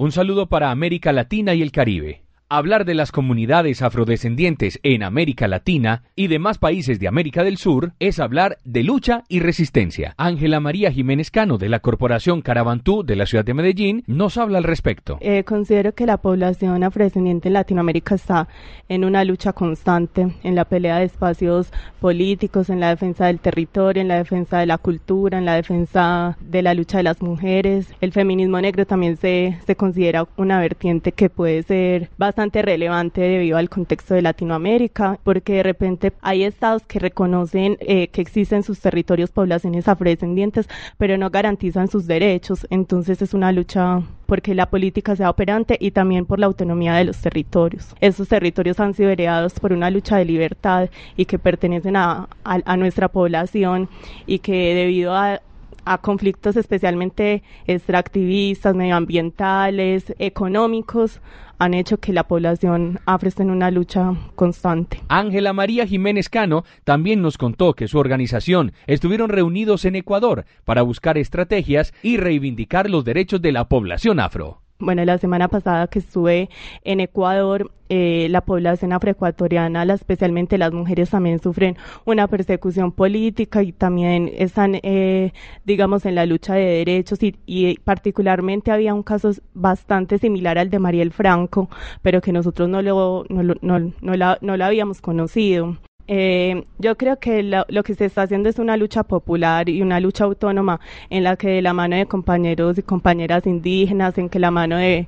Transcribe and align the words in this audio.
Un 0.00 0.12
saludo 0.12 0.48
para 0.48 0.70
América 0.70 1.12
Latina 1.12 1.52
y 1.52 1.60
el 1.60 1.72
Caribe. 1.72 2.22
Hablar 2.52 2.84
de 2.84 2.94
las 2.94 3.12
comunidades 3.12 3.80
afrodescendientes 3.80 4.80
en 4.82 5.04
América 5.04 5.46
Latina 5.46 6.02
y 6.16 6.26
demás 6.26 6.58
países 6.58 6.98
de 6.98 7.06
América 7.06 7.44
del 7.44 7.58
Sur 7.58 7.92
es 8.00 8.18
hablar 8.18 8.58
de 8.64 8.82
lucha 8.82 9.22
y 9.28 9.38
resistencia. 9.38 10.14
Ángela 10.16 10.58
María 10.58 10.90
Jiménez 10.90 11.30
Cano 11.30 11.58
de 11.58 11.68
la 11.68 11.78
Corporación 11.78 12.42
Carabantú 12.42 13.04
de 13.04 13.14
la 13.14 13.26
ciudad 13.26 13.44
de 13.44 13.54
Medellín 13.54 14.02
nos 14.08 14.36
habla 14.36 14.58
al 14.58 14.64
respecto. 14.64 15.16
Eh, 15.20 15.44
considero 15.44 15.94
que 15.94 16.06
la 16.06 16.16
población 16.16 16.82
afrodescendiente 16.82 17.46
en 17.46 17.54
Latinoamérica 17.54 18.16
está 18.16 18.48
en 18.88 19.04
una 19.04 19.22
lucha 19.22 19.52
constante, 19.52 20.34
en 20.42 20.56
la 20.56 20.64
pelea 20.64 20.98
de 20.98 21.04
espacios 21.04 21.72
políticos, 22.00 22.68
en 22.68 22.80
la 22.80 22.88
defensa 22.88 23.26
del 23.26 23.38
territorio, 23.38 24.02
en 24.02 24.08
la 24.08 24.16
defensa 24.16 24.58
de 24.58 24.66
la 24.66 24.78
cultura, 24.78 25.38
en 25.38 25.44
la 25.44 25.54
defensa 25.54 26.36
de 26.40 26.62
la 26.62 26.74
lucha 26.74 26.96
de 26.96 27.04
las 27.04 27.22
mujeres. 27.22 27.86
El 28.00 28.10
feminismo 28.10 28.60
negro 28.60 28.86
también 28.86 29.18
se, 29.18 29.56
se 29.64 29.76
considera 29.76 30.26
una 30.36 30.58
vertiente 30.58 31.12
que 31.12 31.30
puede 31.30 31.62
ser 31.62 32.10
bastante 32.18 32.39
relevante 32.48 33.20
debido 33.20 33.58
al 33.58 33.68
contexto 33.68 34.14
de 34.14 34.22
Latinoamérica, 34.22 35.18
porque 35.22 35.54
de 35.54 35.62
repente 35.62 36.12
hay 36.22 36.44
estados 36.44 36.82
que 36.84 36.98
reconocen 36.98 37.76
eh, 37.80 38.08
que 38.08 38.20
existen 38.20 38.62
sus 38.62 38.80
territorios 38.80 39.30
poblaciones 39.30 39.88
afrodescendientes, 39.88 40.68
pero 40.96 41.18
no 41.18 41.30
garantizan 41.30 41.88
sus 41.88 42.06
derechos. 42.06 42.66
Entonces 42.70 43.20
es 43.22 43.34
una 43.34 43.52
lucha 43.52 44.02
porque 44.26 44.54
la 44.54 44.70
política 44.70 45.16
sea 45.16 45.28
operante 45.28 45.76
y 45.80 45.90
también 45.90 46.24
por 46.24 46.38
la 46.38 46.46
autonomía 46.46 46.94
de 46.94 47.04
los 47.04 47.18
territorios. 47.18 47.94
Esos 48.00 48.28
territorios 48.28 48.78
han 48.80 48.94
sido 48.94 49.10
heredados 49.10 49.54
por 49.54 49.72
una 49.72 49.90
lucha 49.90 50.16
de 50.16 50.24
libertad 50.24 50.88
y 51.16 51.24
que 51.24 51.38
pertenecen 51.38 51.96
a, 51.96 52.28
a 52.44 52.76
nuestra 52.76 53.08
población 53.08 53.88
y 54.26 54.38
que 54.38 54.74
debido 54.74 55.14
a, 55.14 55.40
a 55.84 55.98
conflictos 55.98 56.56
especialmente 56.56 57.42
extractivistas, 57.66 58.74
medioambientales, 58.74 60.14
económicos, 60.18 61.20
han 61.58 61.74
hecho 61.74 61.98
que 61.98 62.14
la 62.14 62.26
población 62.26 63.00
afro 63.04 63.28
esté 63.28 63.42
en 63.42 63.50
una 63.50 63.70
lucha 63.70 64.14
constante. 64.34 65.02
Ángela 65.08 65.52
María 65.52 65.86
Jiménez 65.86 66.30
Cano 66.30 66.64
también 66.84 67.20
nos 67.20 67.36
contó 67.36 67.74
que 67.74 67.86
su 67.86 67.98
organización 67.98 68.72
estuvieron 68.86 69.28
reunidos 69.28 69.84
en 69.84 69.94
Ecuador 69.94 70.46
para 70.64 70.82
buscar 70.82 71.18
estrategias 71.18 71.92
y 72.02 72.16
reivindicar 72.16 72.88
los 72.88 73.04
derechos 73.04 73.42
de 73.42 73.52
la 73.52 73.68
población 73.68 74.20
afro. 74.20 74.59
Bueno, 74.80 75.04
la 75.04 75.18
semana 75.18 75.48
pasada 75.48 75.88
que 75.88 75.98
estuve 75.98 76.48
en 76.84 77.00
Ecuador, 77.00 77.70
eh, 77.90 78.28
la 78.30 78.40
población 78.40 78.94
afroecuatoriana, 78.94 79.82
especialmente 79.92 80.56
las 80.56 80.72
mujeres, 80.72 81.10
también 81.10 81.38
sufren 81.38 81.76
una 82.06 82.28
persecución 82.28 82.90
política 82.90 83.62
y 83.62 83.72
también 83.72 84.30
están, 84.34 84.76
eh, 84.82 85.32
digamos, 85.66 86.06
en 86.06 86.14
la 86.14 86.24
lucha 86.24 86.54
de 86.54 86.64
derechos 86.64 87.18
y, 87.22 87.78
particularmente 87.84 88.70
había 88.70 88.94
un 88.94 89.02
caso 89.02 89.32
bastante 89.52 90.18
similar 90.18 90.56
al 90.56 90.70
de 90.70 90.78
Mariel 90.78 91.12
Franco, 91.12 91.68
pero 92.00 92.22
que 92.22 92.32
nosotros 92.32 92.70
no 92.70 92.80
lo, 92.80 93.26
no, 93.28 93.42
no, 93.42 93.92
no, 94.00 94.14
la, 94.14 94.38
no 94.40 94.56
la 94.56 94.66
habíamos 94.66 95.02
conocido. 95.02 95.76
Eh, 96.12 96.64
yo 96.80 96.96
creo 96.96 97.20
que 97.20 97.44
lo, 97.44 97.82
que 97.84 97.94
se 97.94 98.06
está 98.06 98.22
haciendo 98.22 98.48
es 98.48 98.58
una 98.58 98.76
lucha 98.76 99.04
popular 99.04 99.68
y 99.68 99.80
una 99.80 100.00
lucha 100.00 100.24
autónoma 100.24 100.80
en 101.08 101.22
la 101.22 101.36
que 101.36 101.50
de 101.50 101.62
la 101.62 101.72
mano 101.72 101.94
de 101.94 102.06
compañeros 102.06 102.76
y 102.78 102.82
compañeras 102.82 103.46
indígenas, 103.46 104.18
en 104.18 104.28
que 104.28 104.40
la 104.40 104.50
mano 104.50 104.76
de, 104.76 105.06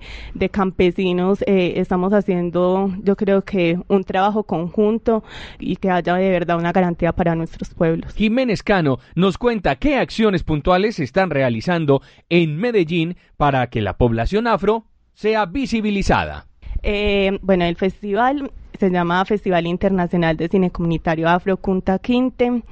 campesinos 0.52 1.42
eh, 1.48 1.72
estamos 1.78 2.12
haciendo, 2.12 2.94
yo 3.02 3.16
creo 3.16 3.42
que 3.42 3.80
un 3.88 4.04
trabajo 4.04 4.44
conjunto 4.44 5.24
y 5.58 5.74
que 5.74 5.90
haya 5.90 6.14
de 6.14 6.30
verdad 6.30 6.56
una 6.56 6.70
garantía 6.70 7.12
para 7.12 7.34
nuestros 7.34 7.74
pueblos. 7.74 8.14
Jiménez 8.14 8.62
Cano 8.62 9.00
nos 9.16 9.38
cuenta 9.38 9.74
qué 9.74 9.96
acciones 9.96 10.44
puntuales 10.44 10.96
se 10.96 11.02
están 11.02 11.30
realizando 11.30 12.00
en 12.28 12.56
Medellín 12.56 13.16
para 13.36 13.66
que 13.70 13.80
la 13.80 13.96
población 13.96 14.46
afro 14.46 14.84
sea 15.14 15.46
visibilizada. 15.46 16.46
Eh, 16.84 17.38
bueno, 17.42 17.64
el 17.64 17.74
festival 17.74 18.52
se 18.82 18.90
llama 18.90 19.24
Festival 19.24 19.68
Internacional 19.68 20.36
de 20.36 20.48
Cine 20.48 20.72
Comunitario 20.72 21.28
Afro 21.28 21.56
Kunta 21.56 22.00
Quinte. 22.00 22.64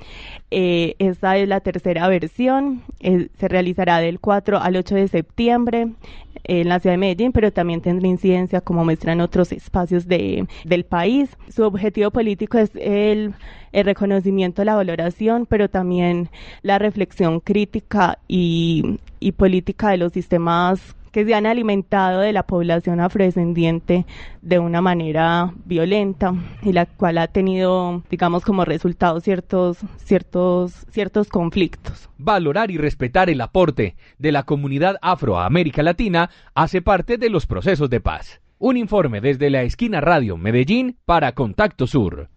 Eh, 0.50 0.97
esta 0.98 1.37
es 1.37 1.47
la 1.47 1.60
tercera 1.60 2.09
versión. 2.09 2.82
Eh, 2.98 3.28
se 3.38 3.47
realizará 3.47 3.98
del 3.98 4.19
4 4.19 4.59
al 4.59 4.75
8 4.75 4.97
de 4.97 5.06
septiembre 5.06 5.93
en 6.43 6.69
la 6.69 6.81
ciudad 6.81 6.94
de 6.94 6.99
Medellín, 6.99 7.31
pero 7.31 7.53
también 7.53 7.81
tendrá 7.81 8.09
incidencia 8.09 8.60
como 8.60 8.84
muestran 8.84 9.20
otros 9.20 9.53
espacios 9.53 10.09
de, 10.09 10.49
del 10.65 10.82
país. 10.82 11.31
Su 11.49 11.62
objetivo 11.62 12.10
político 12.10 12.59
es 12.59 12.72
el, 12.75 13.34
el 13.70 13.84
reconocimiento, 13.84 14.65
la 14.65 14.75
valoración, 14.75 15.47
pero 15.47 15.70
también 15.70 16.28
la 16.62 16.81
reflexión 16.81 17.38
crítica 17.38 18.19
y, 18.26 18.99
y 19.20 19.31
política 19.31 19.91
de 19.91 19.99
los 19.99 20.12
sistemas 20.12 20.97
que 21.12 21.25
se 21.25 21.34
han 21.34 21.47
alimentado 21.47 22.21
de 22.21 22.32
la 22.32 22.44
población 22.44 23.00
afrodescendiente 23.00 24.06
de 24.43 24.59
una 24.59 24.81
manera 24.81 25.53
violenta 25.65 26.34
y 26.62 26.72
la 26.72 26.87
cual 26.87 27.19
ha 27.19 27.28
tenido, 27.28 28.03
digamos, 28.10 28.44
como 28.44 28.65
resultado 28.65 29.20
ciertos, 29.20 29.78
ciertos, 29.99 30.87
ciertos 30.91 31.28
conflictos. 31.28 32.09
Valorar 32.19 32.70
y 32.70 32.78
respetar 32.78 33.31
el 33.31 33.41
aporte 33.41 33.97
de 34.19 34.32
la 34.32 34.44
comunidad 34.44 34.97
afro 35.03 35.38
Latina 35.82 36.31
hace 36.54 36.82
parte 36.82 37.19
de 37.19 37.31
los 37.31 37.47
procesos 37.47 37.91
de 37.91 38.00
paz. 38.00 38.41
Un 38.59 38.76
informe 38.76 39.20
desde 39.20 39.50
la 39.50 39.62
esquina 39.62 40.00
Radio 40.00 40.37
Medellín 40.37 40.99
para 41.06 41.32
Contacto 41.32 41.87
Sur. 41.87 42.28